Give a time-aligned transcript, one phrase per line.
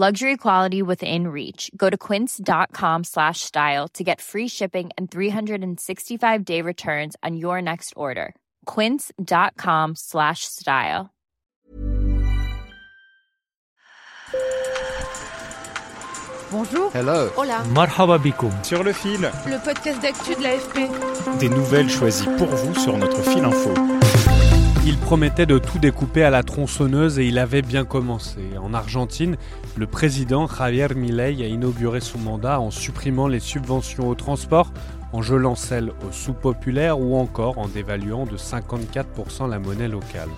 [0.00, 1.72] Luxury quality within reach.
[1.76, 7.60] Go to quince.com slash style to get free shipping and 365 day returns on your
[7.60, 8.36] next order.
[8.64, 11.10] Quince.com slash style.
[16.52, 16.92] Bonjour.
[16.92, 17.28] Hello.
[17.36, 17.64] Hola.
[17.74, 18.52] Marhaba bikoum.
[18.62, 19.28] Sur le fil.
[19.46, 21.40] Le podcast d'actu de l'AFP.
[21.40, 23.74] Des nouvelles choisies pour vous sur notre fil info.
[24.88, 28.40] Il promettait de tout découper à la tronçonneuse et il avait bien commencé.
[28.58, 29.36] En Argentine,
[29.76, 34.72] le président Javier Milei a inauguré son mandat en supprimant les subventions au transport,
[35.12, 40.30] en gelant celles aux sous-populaires ou encore en dévaluant de 54% la monnaie locale.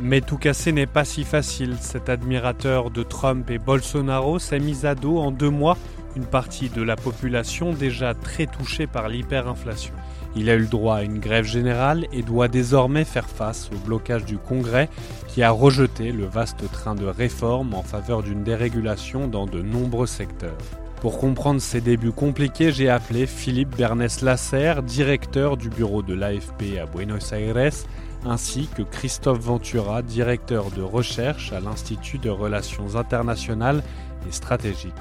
[0.00, 1.76] Mais tout casser n'est pas si facile.
[1.78, 5.76] Cet admirateur de Trump et Bolsonaro s'est mis à dos en deux mois
[6.16, 9.92] une partie de la population déjà très touchée par l'hyperinflation.
[10.36, 13.78] Il a eu le droit à une grève générale et doit désormais faire face au
[13.86, 14.88] blocage du Congrès
[15.28, 20.06] qui a rejeté le vaste train de réformes en faveur d'une dérégulation dans de nombreux
[20.06, 20.58] secteurs.
[21.00, 26.78] Pour comprendre ces débuts compliqués, j'ai appelé Philippe Bernès Lasserre, directeur du bureau de l'AFP
[26.82, 27.84] à Buenos Aires,
[28.24, 33.82] ainsi que Christophe Ventura, directeur de recherche à l'Institut de Relations internationales
[34.26, 34.92] et stratégiques.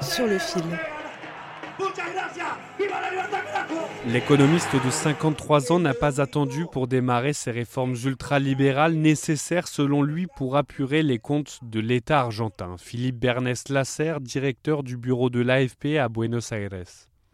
[0.00, 0.62] Sur le fil.
[4.06, 10.26] L'économiste de 53 ans n'a pas attendu pour démarrer ces réformes ultralibérales nécessaires selon lui
[10.36, 12.76] pour apurer les comptes de l'État argentin.
[12.78, 16.70] Philippe Bernès Lasserre, directeur du bureau de l'AFP à Buenos Aires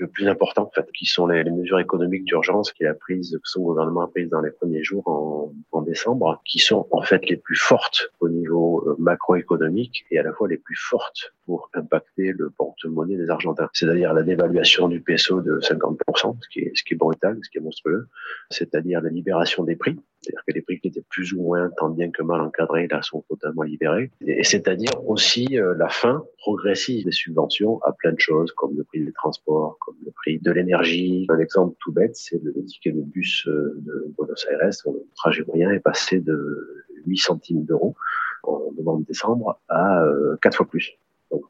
[0.00, 3.48] le plus important, en fait, qui sont les, mesures économiques d'urgence qu'il a prises, que
[3.48, 7.28] son gouvernement a prises dans les premiers jours en, en, décembre, qui sont en fait
[7.28, 11.68] les plus fortes au niveau euh, macroéconomique et à la fois les plus fortes pour
[11.74, 13.68] impacter le porte-monnaie des Argentins.
[13.74, 17.50] C'est-à-dire la dévaluation du peso de 50%, ce qui est, ce qui est brutal, ce
[17.50, 18.08] qui est monstrueux.
[18.50, 19.98] C'est-à-dire la libération des prix.
[20.22, 23.00] C'est-à-dire que les prix qui étaient plus ou moins tant bien que mal encadrés, là,
[23.02, 24.10] sont totalement libérés.
[24.20, 28.84] Et c'est-à-dire aussi euh, la fin progressive des subventions à plein de choses, comme le
[28.84, 31.26] prix des transports, comme le prix de l'énergie.
[31.30, 34.58] Un exemple tout bête, c'est le ticket de bus euh, de Buenos Aires.
[34.60, 37.94] Le trajet moyen est passé de 8 centimes d'euros
[38.42, 40.98] en novembre-décembre à euh, 4 fois plus.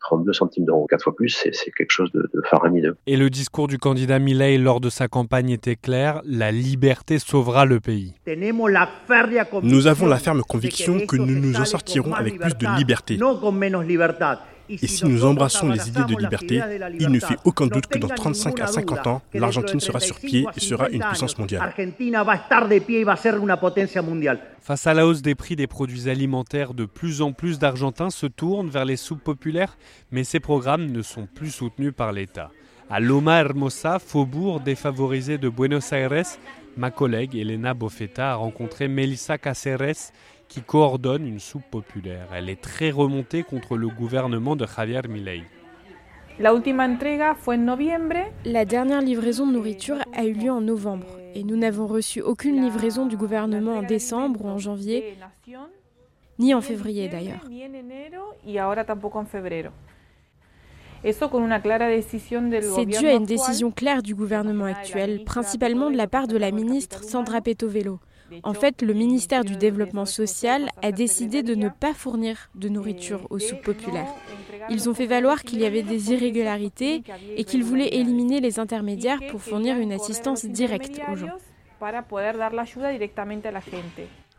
[0.01, 2.97] Donc 32 centimes d'euros, quatre fois plus, c'est quelque chose de, de, faramineux.
[3.07, 7.65] Et le discours du candidat Milei lors de sa campagne était clair, la liberté sauvera
[7.65, 8.15] le pays.
[9.63, 13.19] Nous avons la ferme conviction que nous nous en sortirons avec plus de liberté.
[14.71, 16.63] Et si nous embrassons les idées de liberté,
[16.99, 20.47] il ne fait aucun doute que dans 35 à 50 ans, l'Argentine sera sur pied
[20.57, 21.75] et sera une puissance mondiale.
[24.61, 28.27] Face à la hausse des prix des produits alimentaires, de plus en plus d'Argentins se
[28.27, 29.77] tournent vers les soupes populaires,
[30.11, 32.51] mais ces programmes ne sont plus soutenus par l'État.
[32.89, 36.25] À Loma Hermosa, faubourg défavorisé de Buenos Aires,
[36.77, 40.13] ma collègue Elena Bofeta a rencontré Melissa Caceres,
[40.51, 42.29] qui coordonne une soupe populaire.
[42.35, 45.45] Elle est très remontée contre le gouvernement de Javier Milei.
[48.45, 52.61] La dernière livraison de nourriture a eu lieu en novembre et nous n'avons reçu aucune
[52.61, 55.17] livraison du gouvernement en décembre ou en janvier,
[56.39, 57.45] ni en février d'ailleurs.
[61.03, 66.51] C'est dû à une décision claire du gouvernement actuel, principalement de la part de la
[66.51, 68.01] ministre Sandra Petovelo.
[68.43, 73.27] En fait, le ministère du Développement social a décidé de ne pas fournir de nourriture
[73.31, 74.13] aux soupes populaires.
[74.69, 77.03] Ils ont fait valoir qu'il y avait des irrégularités
[77.37, 81.37] et qu'ils voulaient éliminer les intermédiaires pour fournir une assistance directe aux gens.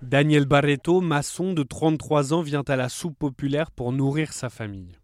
[0.02, 4.98] Daniel Barreto, maçon de 33 ans, vient à la soupe populaire pour nourrir sa famille.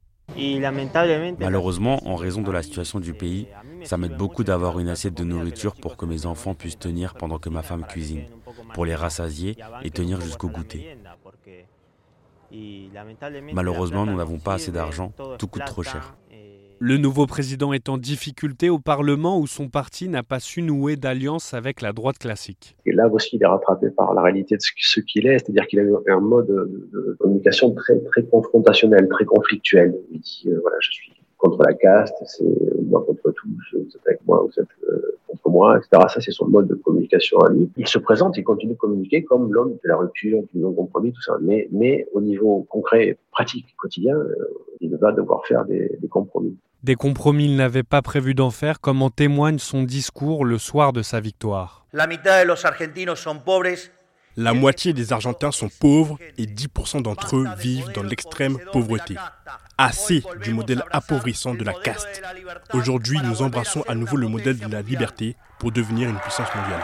[1.40, 3.48] Malheureusement, en raison de la situation du pays,
[3.84, 7.40] ça m'aide beaucoup d'avoir une assiette de nourriture pour que mes enfants puissent tenir pendant
[7.40, 8.26] que ma femme cuisine,
[8.74, 10.98] pour les rassasier et tenir jusqu'au goûter.
[13.54, 16.16] Malheureusement, nous n'avons pas assez d'argent, tout coûte trop cher.
[16.80, 20.96] Le nouveau président est en difficulté au Parlement où son parti n'a pas su nouer
[20.96, 22.78] d'alliance avec la droite classique.
[22.86, 25.80] Et là aussi, il est rattrapé par la réalité de ce qu'il est, c'est-à-dire qu'il
[25.80, 29.98] a eu un mode de, communication très, très confrontationnel, très conflictuel.
[30.12, 32.44] Il dit, euh, voilà, je suis contre la caste, c'est
[32.86, 36.04] moi contre tous, vous êtes avec moi, vous êtes euh, contre moi, etc.
[36.10, 37.70] Ça, c'est son mode de communication à lui.
[37.78, 41.22] Il se présente, il continue de communiquer comme l'homme de la rupture, du non-compromis, tout
[41.22, 41.38] ça.
[41.42, 44.36] Mais, mais au niveau concret, pratique, quotidien, euh,
[44.82, 46.58] il va devoir faire des, des compromis.
[46.84, 50.94] Des compromis il n'avait pas prévu d'en faire, comme en témoigne son discours le soir
[50.94, 51.86] de sa victoire.
[51.94, 53.92] La mitad de los argentinos son pobres
[54.38, 59.16] la moitié des Argentins sont pauvres et 10% d'entre eux vivent dans l'extrême pauvreté.
[59.80, 62.22] Assez du modèle appauvrissant de la caste.
[62.74, 66.84] Aujourd'hui, nous embrassons à nouveau le modèle de la liberté pour devenir une puissance mondiale.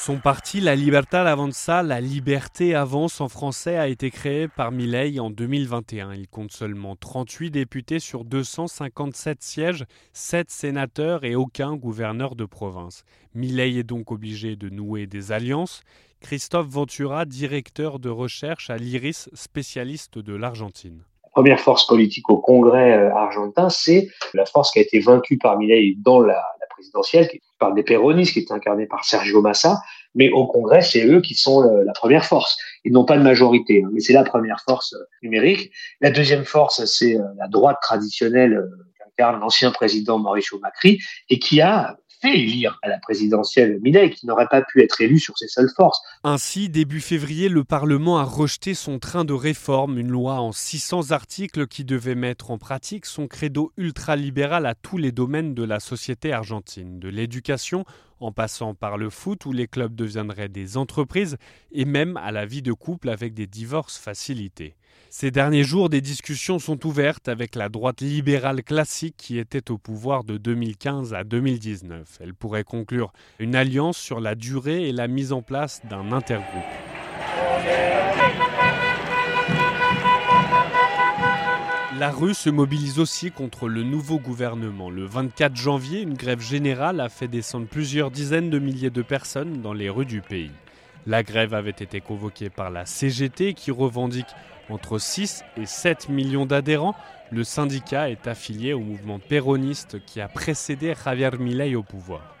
[0.00, 5.18] Son parti, La Libertad Avanza, La Liberté Avance en français, a été créé par Milei
[5.18, 6.14] en 2021.
[6.14, 13.02] Il compte seulement 38 députés sur 257 sièges, 7 sénateurs et aucun gouverneur de province.
[13.34, 15.82] Milei est donc obligé de nouer des alliances.
[16.20, 21.02] Christophe Ventura, directeur de recherche à l'IRIS, spécialiste de l'Argentine.
[21.24, 25.38] La première force politique au Congrès euh, argentin, c'est la force qui a été vaincue
[25.38, 26.42] par Milei dans la,
[26.78, 29.80] présidentielle, qui par des péronistes, qui est incarné par Sergio Massa,
[30.14, 32.56] mais au Congrès, c'est eux qui sont la première force.
[32.84, 35.70] Ils n'ont pas de majorité, hein, mais c'est la première force euh, numérique.
[36.00, 41.38] La deuxième force, c'est euh, la droite traditionnelle euh, qu'incarne l'ancien président Mauricio Macri et
[41.38, 45.36] qui a fait élire à la présidentielle Milei, qui n'aurait pas pu être élu sur
[45.38, 46.00] ses seules forces.
[46.24, 51.10] Ainsi, début février, le Parlement a rejeté son train de réforme, une loi en 600
[51.12, 55.80] articles qui devait mettre en pratique son credo ultralibéral à tous les domaines de la
[55.80, 57.84] société argentine, de l'éducation
[58.20, 61.36] en passant par le foot où les clubs deviendraient des entreprises
[61.72, 64.74] et même à la vie de couple avec des divorces facilités.
[65.10, 69.78] Ces derniers jours, des discussions sont ouvertes avec la droite libérale classique qui était au
[69.78, 72.18] pouvoir de 2015 à 2019.
[72.20, 76.62] Elle pourrait conclure une alliance sur la durée et la mise en place d'un intergroupe.
[81.98, 84.88] La rue se mobilise aussi contre le nouveau gouvernement.
[84.88, 89.62] Le 24 janvier, une grève générale a fait descendre plusieurs dizaines de milliers de personnes
[89.62, 90.52] dans les rues du pays.
[91.06, 94.28] La grève avait été convoquée par la CGT qui revendique
[94.70, 96.94] entre 6 et 7 millions d'adhérents,
[97.32, 102.36] le syndicat est affilié au mouvement péroniste qui a précédé Javier Milei au pouvoir.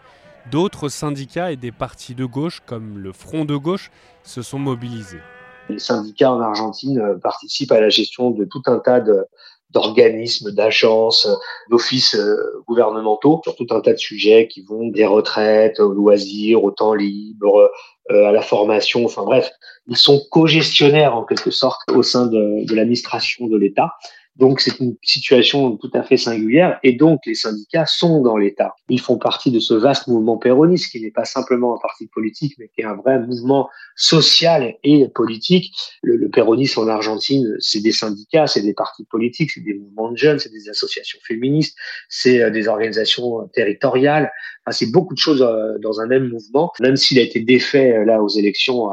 [0.52, 3.90] D'autres syndicats et des partis de gauche, comme le Front de gauche,
[4.22, 5.20] se sont mobilisés.
[5.68, 9.02] Les syndicats en Argentine euh, participent à la gestion de tout un tas
[9.70, 11.28] d'organismes, d'agences,
[11.70, 16.64] d'offices euh, gouvernementaux sur tout un tas de sujets qui vont des retraites aux loisirs,
[16.64, 17.70] au temps libre,
[18.10, 19.50] euh, à la formation, enfin bref,
[19.86, 23.92] ils sont co-gestionnaires en quelque sorte au sein de, de l'administration de l'État.
[24.38, 28.74] Donc c'est une situation tout à fait singulière et donc les syndicats sont dans l'État.
[28.88, 32.54] Ils font partie de ce vaste mouvement péroniste qui n'est pas simplement un parti politique
[32.58, 35.74] mais qui est un vrai mouvement social et politique.
[36.02, 40.16] Le, péronisme en Argentine, c'est des syndicats, c'est des partis politiques, c'est des mouvements de
[40.16, 41.76] jeunes, c'est des associations féministes,
[42.08, 44.30] c'est euh, des organisations territoriales.
[44.68, 46.72] Enfin, c'est beaucoup de choses euh, dans un même mouvement.
[46.80, 48.90] Même s'il a été défait euh, là aux élections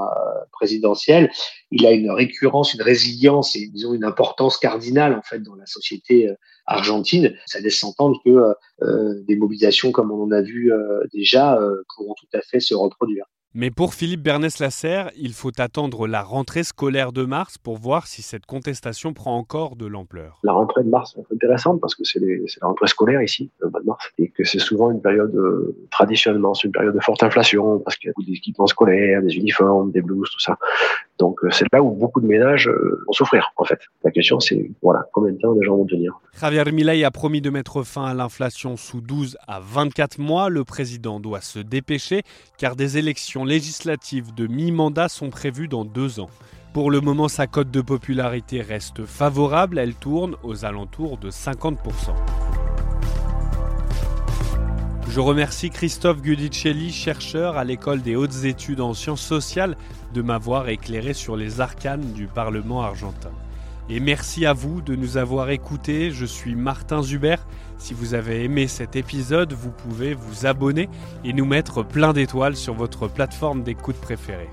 [0.51, 1.30] présidentielles,
[1.72, 5.66] il a une récurrence, une résilience et disons une importance cardinale en fait dans la
[5.66, 6.36] société euh,
[6.66, 7.36] argentine.
[7.45, 10.72] Ça laisse s'entendre que euh, euh, des mobilisations comme on en a vu
[11.13, 11.60] déjà
[11.95, 13.25] pourront tout à fait se reproduire.
[13.57, 18.22] Mais pour Philippe Bernès-Lasserre, il faut attendre la rentrée scolaire de mars pour voir si
[18.22, 20.40] cette contestation prend encore de l'ampleur.
[20.44, 23.80] La rentrée de mars est intéressante parce que c'est la rentrée scolaire ici, le mois
[23.80, 27.24] de mars, et que c'est souvent une période, euh, traditionnellement, c'est une période de forte
[27.24, 30.58] inflation parce qu'il y a beaucoup d'équipements scolaires, des uniformes, des blouses, tout ça.
[31.20, 33.80] Donc euh, c'est là où beaucoup de ménages euh, vont souffrir, en fait.
[34.04, 36.20] La question, c'est voilà, combien de temps les gens vont tenir.
[36.40, 40.50] Javier Milei a promis de mettre fin à l'inflation sous 12 à 24 mois.
[40.50, 42.24] Le président doit se dépêcher
[42.58, 46.30] car des élections législatives de mi-mandat sont prévues dans deux ans.
[46.74, 51.78] Pour le moment, sa cote de popularité reste favorable, elle tourne aux alentours de 50%.
[55.15, 59.77] Je remercie Christophe Gudicelli, chercheur à l'école des hautes études en sciences sociales,
[60.13, 63.31] de m'avoir éclairé sur les arcanes du Parlement argentin.
[63.88, 66.12] Et merci à vous de nous avoir écoutés.
[66.12, 67.38] Je suis Martin Zuber.
[67.77, 70.89] Si vous avez aimé cet épisode, vous pouvez vous abonner
[71.24, 74.50] et nous mettre plein d'étoiles sur votre plateforme d'écoute préférée.